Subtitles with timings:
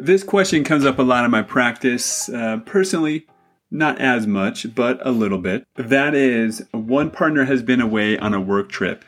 [0.00, 2.28] This question comes up a lot in my practice.
[2.28, 3.26] Uh, personally,
[3.68, 5.66] not as much, but a little bit.
[5.74, 9.04] That is, one partner has been away on a work trip.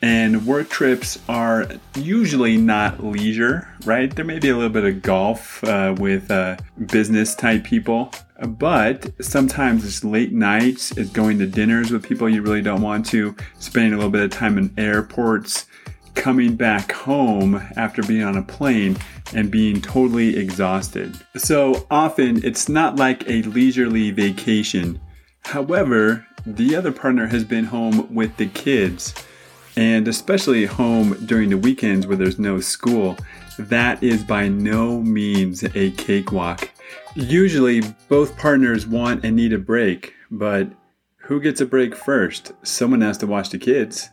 [0.00, 1.66] And work trips are
[1.96, 4.14] usually not leisure, right?
[4.14, 8.12] There may be a little bit of golf uh, with uh, business type people,
[8.46, 13.04] but sometimes it's late nights, it's going to dinners with people you really don't want
[13.06, 15.66] to, spending a little bit of time in airports,
[16.14, 18.96] coming back home after being on a plane
[19.34, 21.14] and being totally exhausted.
[21.36, 25.00] So often it's not like a leisurely vacation.
[25.44, 29.14] However, the other partner has been home with the kids,
[29.76, 33.16] and especially home during the weekends where there's no school.
[33.58, 36.70] That is by no means a cakewalk.
[37.14, 40.68] Usually, both partners want and need a break, but
[41.18, 42.52] who gets a break first?
[42.62, 44.10] Someone has to watch the kids.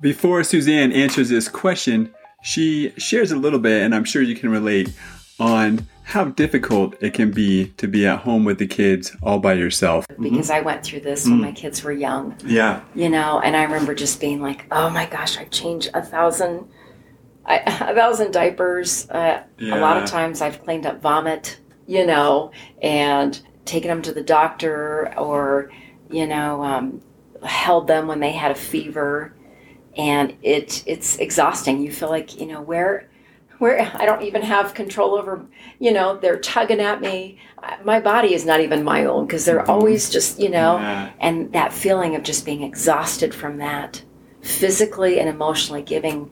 [0.00, 4.50] Before Suzanne answers this question, she shares a little bit, and I'm sure you can
[4.50, 4.92] relate,
[5.40, 9.52] on how difficult it can be to be at home with the kids all by
[9.54, 10.06] yourself.
[10.20, 12.80] Because I went through this when my kids were young, Yeah.
[12.94, 16.66] you know, and I remember just being like, oh my gosh, I've changed a thousand.
[17.44, 19.08] I, a thousand diapers.
[19.10, 24.12] Uh, A lot of times I've cleaned up vomit, you know, and taken them to
[24.12, 25.70] the doctor or,
[26.10, 27.00] you know, um,
[27.44, 29.34] held them when they had a fever.
[29.98, 31.82] And it it's exhausting.
[31.82, 33.08] You feel like, you know, where
[33.58, 35.44] where I don't even have control over,
[35.80, 37.38] you know, they're tugging at me.
[37.84, 41.10] My body is not even my own because they're always just, you know, Yeah.
[41.18, 44.00] and that feeling of just being exhausted from that,
[44.42, 46.30] physically and emotionally giving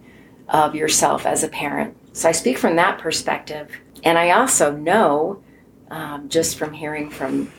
[0.48, 1.96] of yourself as a parent.
[2.12, 3.70] So I speak from that perspective.
[4.04, 5.42] And I also know,
[5.90, 7.50] um, just from hearing from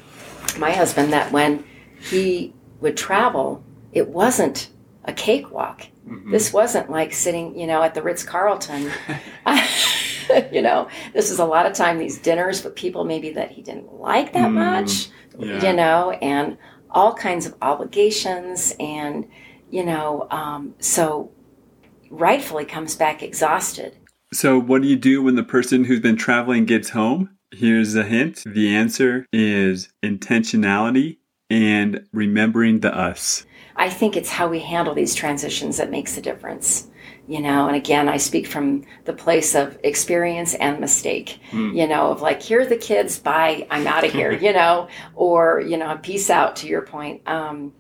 [0.58, 1.66] my husband, that when
[2.00, 4.70] he would travel, it wasn't
[5.08, 5.88] a cakewalk.
[6.32, 8.92] This wasn't like sitting, you know, at the Ritz Carlton.
[10.52, 13.62] you know, this is a lot of time these dinners with people maybe that he
[13.62, 15.66] didn't like that much, yeah.
[15.66, 16.58] you know, and
[16.90, 18.74] all kinds of obligations.
[18.80, 19.28] And,
[19.70, 21.32] you know, um, so
[22.10, 23.98] rightfully comes back exhausted.
[24.34, 27.38] So, what do you do when the person who's been traveling gets home?
[27.52, 31.18] Here's a hint the answer is intentionality
[31.50, 33.46] and remembering the us.
[33.78, 36.88] I think it's how we handle these transitions that makes the difference.
[37.28, 41.40] You know, and again, I speak from the place of experience and mistake.
[41.76, 44.32] You know, of like, here are the kids, bye, I'm out of here.
[44.32, 46.56] you know, or you know, peace out.
[46.58, 47.74] To your point, um,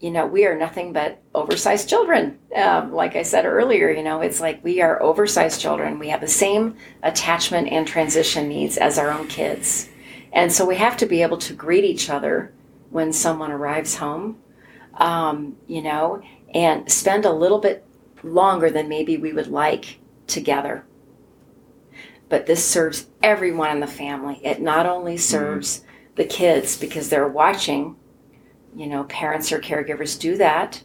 [0.00, 2.38] you know, we are nothing but oversized children.
[2.54, 5.98] Um, like I said earlier, you know, it's like we are oversized children.
[5.98, 9.88] We have the same attachment and transition needs as our own kids,
[10.32, 12.52] and so we have to be able to greet each other
[12.90, 14.36] when someone arrives home
[14.96, 16.22] um, you know,
[16.52, 17.84] and spend a little bit
[18.22, 20.84] longer than maybe we would like together.
[22.28, 24.40] But this serves everyone in the family.
[24.42, 25.84] It not only serves
[26.16, 27.96] the kids because they're watching,
[28.74, 30.82] you know, parents or caregivers do that,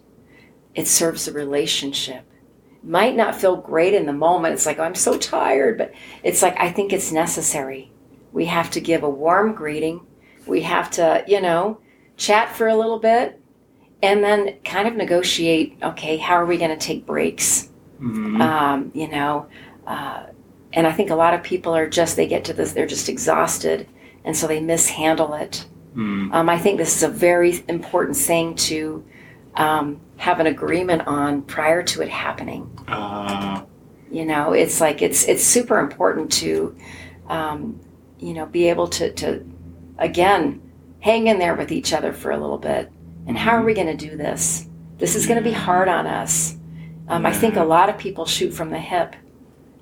[0.76, 2.26] it serves the relationship.
[2.84, 4.54] Might not feel great in the moment.
[4.54, 5.94] It's like, oh, I'm so tired, but
[6.24, 7.92] it's like, I think it's necessary.
[8.32, 10.06] We have to give a warm greeting.
[10.46, 11.82] We have to, you know,
[12.16, 13.39] chat for a little bit
[14.02, 17.70] and then kind of negotiate okay how are we going to take breaks?
[18.42, 19.48] Um, you know
[19.88, 20.28] uh,
[20.72, 23.10] and i think a lot of people are just they get to this they're just
[23.10, 23.88] exhausted
[24.24, 25.66] and so they mishandle it.
[26.34, 29.04] Um, i think this is a very important thing to
[29.56, 32.70] um, have an agreement on prior to it happening.
[32.88, 33.64] Uh,
[34.12, 36.76] you know it's like it's it's super important to
[37.28, 37.80] um,
[38.20, 39.46] you know be able to to
[39.98, 40.62] again
[41.02, 42.92] hang in there with each other for a little bit
[43.28, 46.06] and how are we going to do this this is going to be hard on
[46.08, 46.58] us
[47.08, 49.16] um, i think a lot of people shoot from the hip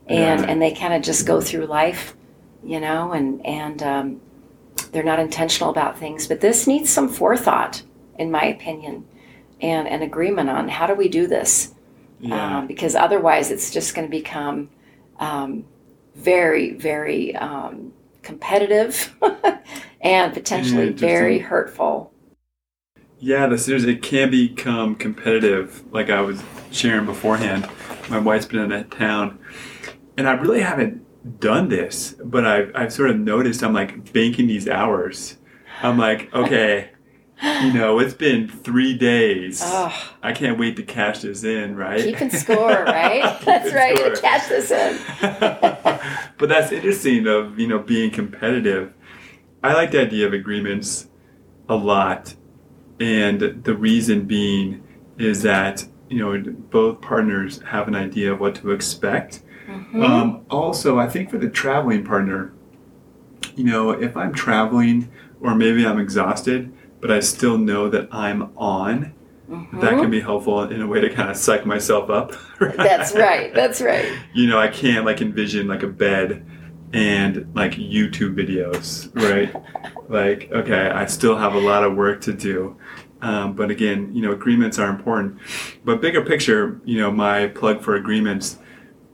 [0.08, 0.48] and Yeah.
[0.48, 2.16] and they kind of just go through life
[2.64, 4.22] you know and and um,
[4.92, 7.84] they're not intentional about things but this needs some forethought
[8.18, 9.06] in my opinion
[9.62, 11.74] and an agreement on how do we do this
[12.20, 12.60] yeah.
[12.60, 14.70] um, because otherwise it's just going to become
[15.20, 15.66] um,
[16.16, 17.94] very, very um,
[18.24, 19.16] competitive
[20.02, 22.12] and potentially very hurtful.
[23.20, 25.84] Yeah, the there's it can become competitive.
[25.92, 27.68] Like I was sharing beforehand,
[28.10, 29.40] my wife's been in that town,
[30.18, 34.48] and I really haven't done this, but I've I've sort of noticed I'm like banking
[34.48, 35.38] these hours.
[35.82, 36.92] I'm like, okay,
[37.42, 39.62] you know, it's been three days.
[39.64, 39.92] Ugh.
[40.24, 42.02] I can't wait to cash this in, right?
[42.02, 43.40] Keeping score, right?
[43.46, 43.98] That's right.
[43.98, 44.16] score.
[44.16, 45.00] Catch this in.
[46.38, 48.94] but that's interesting of you know being competitive.
[49.64, 51.08] I like the idea of agreements
[51.68, 52.36] a lot,
[53.00, 54.84] and the reason being
[55.18, 59.42] is that you know both partners have an idea of what to expect
[60.02, 62.54] Um, also, I think for the traveling partner,
[63.56, 65.10] you know, if I'm traveling
[65.42, 66.72] or maybe I'm exhausted,
[67.02, 69.14] but I still know that I'm on,
[69.74, 72.34] that can be helpful in a way to kind of psych myself up.
[72.60, 73.54] That's right.
[73.54, 74.12] That's right.
[74.34, 76.46] you know, I can't like envision like a bed
[76.94, 79.54] and like YouTube videos, right?
[80.10, 82.78] like, okay, I still have a lot of work to do.
[83.22, 85.40] Um, but again, you know, agreements are important.
[85.84, 88.58] But bigger picture, you know, my plug for agreements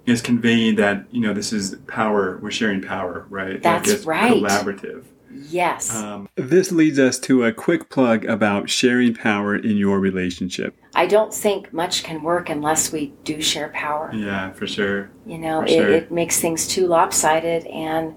[0.06, 3.62] is conveying that, you know, this is power, we're sharing power, right?
[3.62, 4.34] That's like it's right.
[4.34, 5.06] collaborative.
[5.34, 5.96] Yes.
[5.96, 10.76] Um, this leads us to a quick plug about sharing power in your relationship.
[10.96, 14.12] I don't think much can work unless we do share power.
[14.14, 15.10] Yeah, for sure.
[15.26, 15.90] You know, it, sure.
[15.90, 18.16] it makes things too lopsided and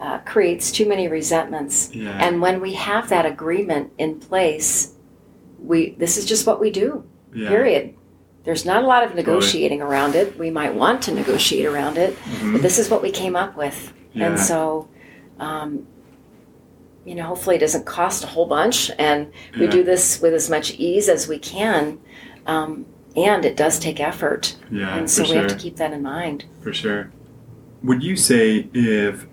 [0.00, 1.94] uh, creates too many resentments.
[1.94, 2.10] Yeah.
[2.10, 4.94] And when we have that agreement in place,
[5.58, 7.04] we this is just what we do.
[7.34, 7.48] Yeah.
[7.48, 7.94] Period.
[8.42, 10.38] There's not a lot of negotiating around it.
[10.38, 12.16] We might want to negotiate around it,
[12.52, 13.74] but this is what we came up with.
[13.74, 14.18] Mm-hmm.
[14.18, 14.26] Yeah.
[14.28, 14.88] And so,
[15.38, 15.86] um,
[17.04, 19.70] you know, hopefully it doesn't cost a whole bunch, and we Yeah.
[19.70, 21.98] do this with as much ease as we can.
[22.46, 22.86] Um,
[23.16, 26.44] and it does take effort, Yeah, and so we have to keep that in mind.
[26.62, 27.10] For sure.
[27.82, 29.26] Would you say if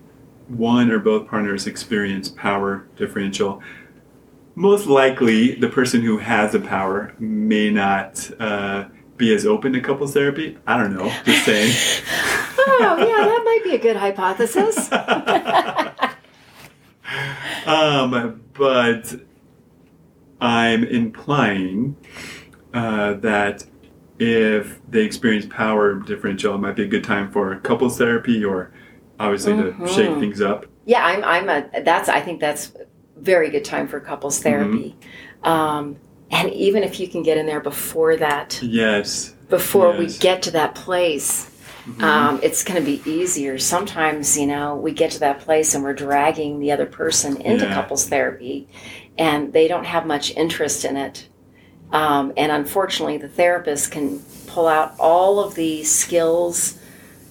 [0.47, 3.61] one or both partners experience power differential,
[4.55, 8.85] most likely the person who has the power may not uh,
[9.17, 10.57] be as open to couples therapy?
[10.65, 11.11] I don't know.
[11.25, 11.73] Just saying.
[12.69, 14.89] Oh, yeah, that might be a good hypothesis.
[17.67, 19.15] um, but
[20.41, 21.95] I'm implying
[22.73, 23.65] uh, that
[24.19, 28.71] if they experience power differential, it might be a good time for couples therapy or
[29.19, 30.65] obviously to shake things up.
[30.85, 31.23] Yeah, I'm.
[31.23, 31.81] I'm a.
[31.83, 32.09] That's.
[32.09, 32.71] I think that's
[33.17, 34.95] very good time for couples therapy.
[35.43, 35.97] Um,
[36.31, 39.33] and even if you can get in there before that, Yes.
[39.49, 41.49] before we get to that place,
[41.99, 43.57] um, it's going to be easier.
[43.57, 47.65] Sometimes, you know, we get to that place and we're dragging the other person into
[47.65, 47.73] Yeah.
[47.73, 48.67] couples therapy,
[49.17, 51.27] and they don't have much interest in it.
[51.91, 56.77] Um, and unfortunately, the therapist can pull out all of the skills,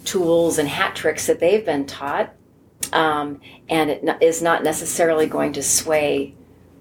[0.04, 2.32] tools, and hat tricks that they've been taught,
[2.92, 6.34] um, and it n- is not necessarily going to sway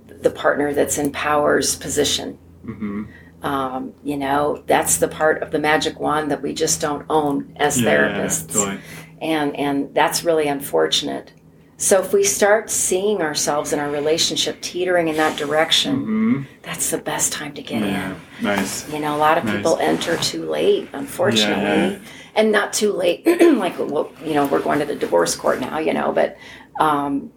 [0.08, 2.38] the partner that's in power's position.
[2.64, 3.04] hmm
[3.46, 7.54] Um, you know, that's the part of the magic wand that we just don't own
[7.58, 8.80] as Yeah, therapists, totally.
[9.22, 11.32] and and that's really unfortunate.
[11.78, 16.90] So if we start seeing ourselves in our relationship teetering in that direction, hmm that's
[16.90, 18.16] the best time to get Yeah.
[18.42, 18.92] Nice.
[18.92, 19.58] You know, a lot of Nice.
[19.58, 21.98] people enter too late, unfortunately, Yeah, yeah.
[22.36, 23.22] and not too late.
[23.66, 26.36] like, well, you know, we're going to the divorce court now, you know, but
[26.80, 27.32] um,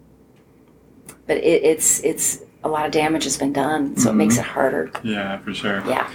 [1.26, 4.42] but it, it's it's a lot of damage has been done, so it makes Mm-hmm.
[4.44, 4.90] it harder.
[5.02, 5.82] Yeah, for sure.
[5.86, 6.08] Yeah.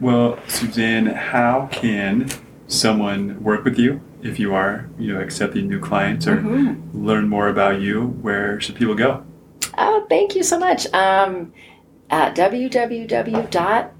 [0.00, 2.28] Well, Suzanne, how can
[2.66, 7.04] someone work with you if you are, you know, accepting new clients or Mm-hmm.
[7.06, 8.06] learn more about you?
[8.22, 9.22] Where should people go?
[9.78, 10.86] Oh, thank you so much.
[10.92, 11.52] Um,
[12.10, 13.92] at www.align,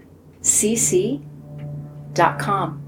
[0.00, 1.20] A-L-I-G-N-C-C
[2.12, 2.82] dot com.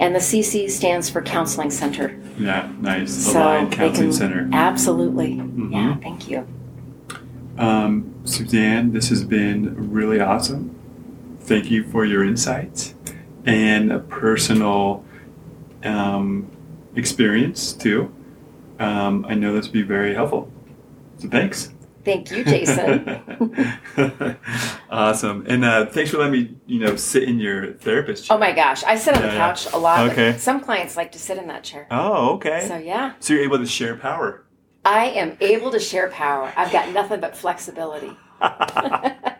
[0.00, 2.18] And the CC stands for Counseling Center.
[2.38, 3.12] Yeah, nice.
[3.26, 4.48] So Align they Counseling can- Center.
[4.52, 5.34] Absolutely.
[5.34, 5.72] Mm-hmm.
[5.72, 6.46] Yeah, thank you.
[7.58, 10.74] Um, Suzanne, this has been really awesome.
[11.40, 12.94] Thank you for your insights
[13.44, 15.04] and a personal
[15.84, 16.50] um,
[16.96, 18.12] experience too.
[18.78, 20.50] Um, I know this will be very helpful.
[21.18, 21.72] So thanks.
[22.04, 23.22] Thank you, Jason.
[24.90, 25.44] awesome.
[25.48, 28.36] And uh, thanks for letting me, you know, sit in your therapist chair.
[28.36, 29.38] oh my gosh, I sit on the Yeah, yeah.
[29.38, 30.10] couch a lot.
[30.10, 30.36] Okay.
[30.38, 31.86] Some clients like to sit in that chair.
[31.90, 32.66] Oh, okay.
[32.66, 34.46] So, yeah, So you're able to share power.
[34.84, 36.52] I am able to share power.
[36.56, 38.16] I've got nothing but flexibility.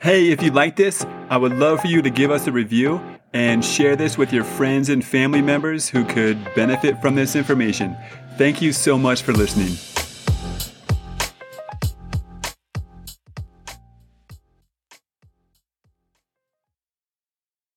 [0.00, 3.00] Hey, if you like this, I would love for you to give us a review
[3.32, 7.96] and share this with your friends and family members who could benefit from this information.
[8.36, 9.78] Thank you so much for listening.